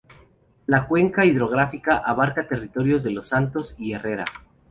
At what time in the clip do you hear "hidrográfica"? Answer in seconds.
1.25-1.95